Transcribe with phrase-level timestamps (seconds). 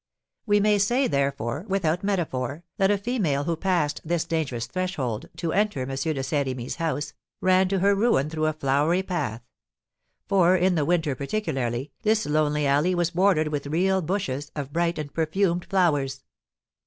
[0.47, 5.51] We may say, therefore, without metaphor, that a female who passed this dangerous threshold, to
[5.53, 5.89] enter M.
[5.91, 9.43] de Saint Remy's house, ran to her ruin through a flowery path;
[10.27, 14.97] for, in the winter particularly, this lonely alley was bordered with real bushes of bright
[14.97, 16.23] and perfumed flowers.